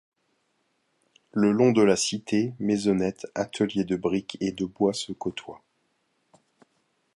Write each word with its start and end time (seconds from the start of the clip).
Le 1.31 1.51
long 1.51 1.73
de 1.73 1.83
la 1.83 1.95
cité, 1.95 2.53
maisonnettes, 2.59 3.27
ateliers 3.35 3.83
de 3.83 3.95
briques 3.95 4.35
et 4.39 4.51
de 4.51 4.65
bois 4.65 4.93
se 4.93 5.11
côtoient. 5.11 5.61